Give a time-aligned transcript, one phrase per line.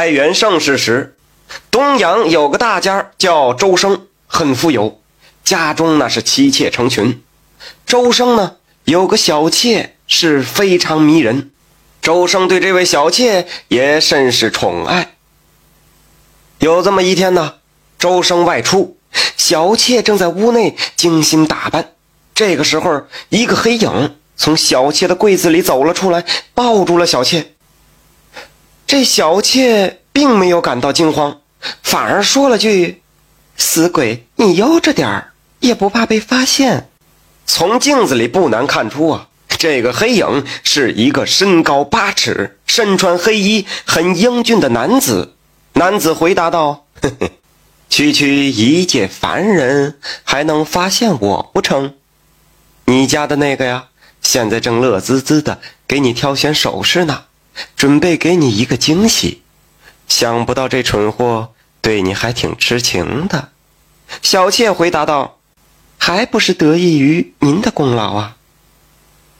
[0.00, 1.14] 开元盛世时，
[1.70, 4.98] 东阳有个大家叫周生，很富有，
[5.44, 7.22] 家中那是妻妾成群。
[7.84, 11.50] 周生呢有个小妾是非常迷人，
[12.00, 15.16] 周生对这位小妾也甚是宠爱。
[16.60, 17.56] 有这么一天呢，
[17.98, 18.96] 周生外出，
[19.36, 21.90] 小妾正在屋内精心打扮。
[22.34, 26.24] 这个时候，一个黑影从小妾的柜子里走了出来，
[26.54, 27.52] 抱住了小妾。
[28.90, 31.38] 这小妾并没有感到惊慌，
[31.80, 33.02] 反而说了句
[33.56, 36.88] ：“死鬼，你悠着点儿，也不怕被发现。”
[37.46, 45.36] 从镜子里不难看出啊，这个黑影是一个身高八尺、身穿黑衣、很英俊的男子。
[45.74, 47.30] 男子回答道：“呵呵，
[47.88, 51.94] 区区一介凡人，还能发现我不成？
[52.86, 53.84] 你家的那个呀，
[54.20, 57.26] 现在正乐滋滋的给你挑选首饰呢。”
[57.76, 59.42] 准备给你一个惊喜，
[60.08, 63.48] 想不到这蠢货对你还挺痴情的。
[64.22, 65.38] 小妾回答道
[65.98, 68.36] ：“还不是得益于您的功劳啊！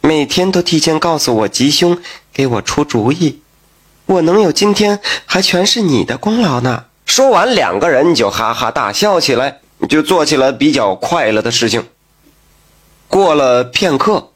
[0.01, 1.99] 每天都提前告诉我吉凶，
[2.33, 3.43] 给我出主意，
[4.07, 11.89] 我能有今天，还全是你的功劳呢。”说完，两个人就哈哈大笑起来，就做起了比较快乐的事情。
[13.09, 14.31] 过了片刻，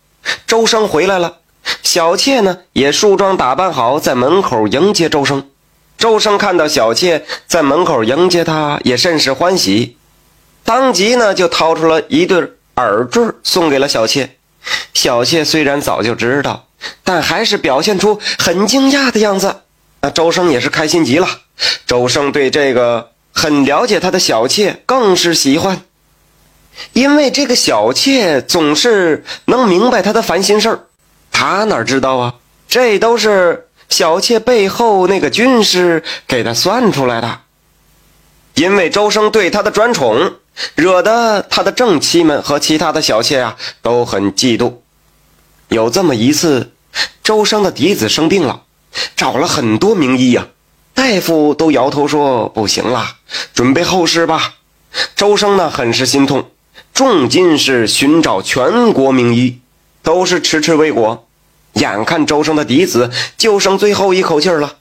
[0.47, 1.39] 周生回来了。
[1.83, 5.49] 小妾呢，也梳妆打扮好，在门口迎接周生。
[5.97, 9.97] 周生看到小妾在门口迎接他，也甚是欢喜，
[10.65, 14.37] 当即呢就掏出了一对耳坠送给了小妾。
[14.93, 16.67] 小妾虽然早就知道，
[17.03, 19.63] 但还是表现出很惊讶的样子。
[20.01, 21.27] 那周生也是开心极了。
[21.87, 25.83] 周生对这个很了解他的小妾更是喜欢，
[26.93, 30.81] 因为这个小妾总是能明白他的烦心事儿。
[31.37, 32.35] 他哪知道啊？
[32.69, 37.41] 这都是小妾背后那个军师给他算出来的。
[38.55, 40.37] 因为周生对他的专宠，
[40.77, 44.75] 惹得他的正妻们和其他的小妾啊都很嫉妒。
[45.69, 46.73] 有这么一次，
[47.23, 48.63] 周生的嫡子生病了，
[49.17, 50.47] 找了很多名医呀，
[50.95, 53.17] 大夫都摇头说不行了，
[53.53, 54.55] 准备后事吧。
[55.17, 56.49] 周生呢很是心痛，
[56.95, 59.61] 重金是寻找全国名医。
[60.05, 61.24] 都是迟迟未果，
[61.75, 64.77] 眼看周生的嫡子就剩最后一口气了。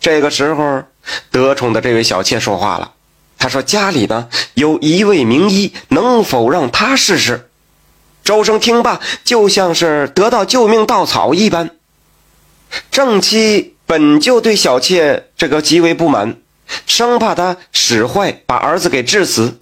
[0.00, 0.82] 这个时候，
[1.30, 2.92] 得宠的这位小妾说话了，
[3.38, 7.48] 她说：“家里呢有一位名医，能否让他试试？”
[8.22, 11.70] 周生听罢，就像是得到救命稻草一般。
[12.90, 16.36] 正妻本就对小妾这个极为不满，
[16.86, 19.58] 生怕他使坏把儿子给治死。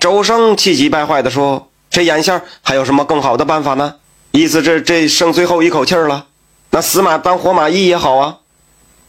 [0.00, 3.96] 周生气急败坏地说：“这眼下还有什么更好的办法呢？”
[4.36, 6.26] 意思这这剩最后一口气了，
[6.68, 8.40] 那死马当活马医也好啊。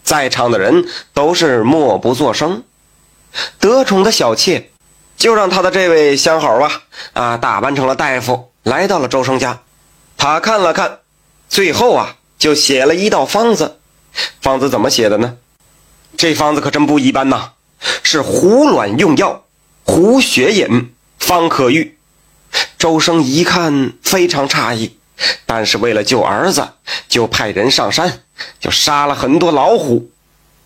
[0.01, 2.63] 在场的人都是默不作声。
[3.59, 4.71] 得宠的小妾
[5.17, 9.59] 就让他的这位相好吧，啊，打扮成了大夫，来到了周生家。
[10.15, 10.99] 他看了看，
[11.49, 13.79] 最后啊，就写了一道方子。
[14.39, 15.35] 方子怎么写的呢？
[16.15, 17.51] 这方子可真不一般呐，
[18.01, 19.43] 是胡卵用药，
[19.83, 21.97] 胡血饮方可愈。
[22.77, 24.96] 周生一看，非常诧异。
[25.45, 26.67] 但是为了救儿子，
[27.07, 28.21] 就派人上山，
[28.59, 30.09] 就杀了很多老虎。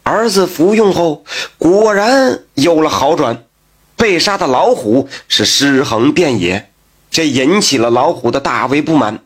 [0.04, 1.24] 儿子服用后，
[1.58, 3.46] 果然有了好转。
[3.96, 6.72] 被杀的老虎是尸横遍野，
[7.12, 9.20] 这引起了老虎的大为不满。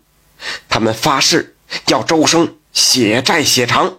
[0.68, 1.56] 他们发誓
[1.88, 3.96] 要周生血债血偿。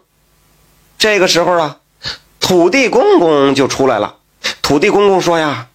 [0.98, 1.78] 这个时候啊，
[2.38, 4.16] 土地公公就出来了。
[4.60, 5.68] 土地公公说呀，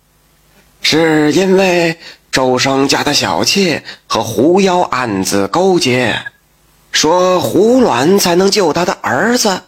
[0.82, 1.98] 是因为。
[2.32, 6.18] 周生家的小妾和狐妖暗自勾结，
[6.94, 9.64] 说胡卵才能救他的儿子。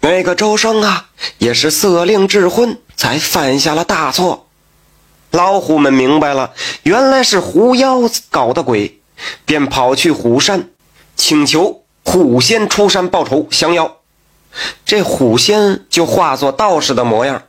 [0.00, 1.06] 那个周生啊，
[1.38, 4.48] 也是色令智昏，才犯下了大错。
[5.30, 9.00] 老虎们明白了，原来是狐妖搞的鬼，
[9.46, 10.68] 便跑去虎山，
[11.16, 13.96] 请求虎仙出山报仇降妖。
[14.84, 17.42] 这虎仙就化作道士的模样，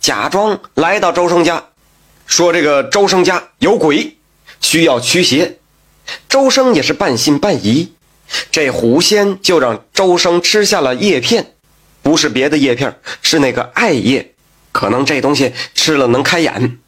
[0.00, 1.64] 假装来到周生家。
[2.26, 4.16] 说这个周生家有鬼，
[4.60, 5.58] 需要驱邪。
[6.28, 7.92] 周生也是半信半疑。
[8.50, 11.54] 这狐仙就让周生吃下了叶片，
[12.02, 14.34] 不是别的叶片，是那个艾叶，
[14.72, 16.78] 可能这东西吃了能开眼。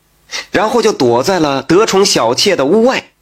[0.50, 3.12] 然后就躲在了得宠小妾的屋外。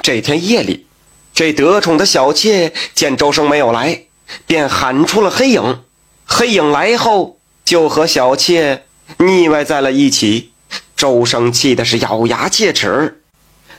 [0.00, 0.86] 这天夜里，
[1.34, 4.04] 这得宠的小妾见周生没有来，
[4.46, 5.82] 便喊出了黑影。
[6.24, 8.84] 黑影来后，就和小妾
[9.18, 10.52] 腻歪在了一起。
[10.96, 13.22] 周生气的是咬牙切齿，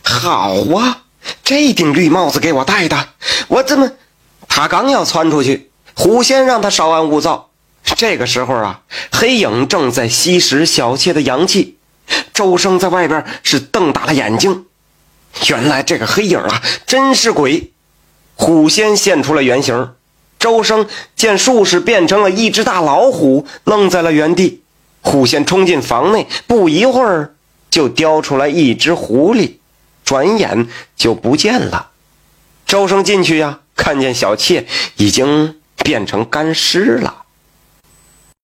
[0.04, 1.04] 好啊，
[1.44, 3.10] 这顶绿帽子给我戴的，
[3.48, 3.92] 我怎么？
[4.48, 7.50] 他刚要窜出去，狐仙让他稍安勿躁，
[7.96, 8.82] 这个时候啊，
[9.12, 11.78] 黑影正在吸食小妾的阳气。
[12.34, 14.66] 周生在外边是瞪大了眼睛，
[15.48, 17.72] 原来这个黑影啊，真是鬼！
[18.36, 19.94] 虎仙现出了原形，
[20.38, 24.62] 周生见术士变成了一只大老虎，愣在了原地。
[25.06, 27.36] 虎仙冲进房内，不一会儿
[27.69, 29.54] 就叼出来一只狐狸，
[30.04, 30.68] 转眼
[30.98, 31.92] 就不见了。
[32.66, 34.66] 周生进去呀，看见小妾
[34.98, 37.25] 已经变成干尸了。